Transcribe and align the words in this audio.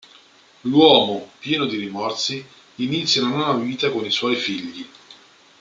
L'uomo, 0.61 1.29
pieno 1.37 1.65
di 1.67 1.77
rimorsi, 1.77 2.43
inizia 2.77 3.21
una 3.23 3.35
nuova 3.35 3.53
vita 3.63 3.91
con 3.91 4.03
i 4.03 4.09
suoi 4.09 4.35
figli. 4.35 4.89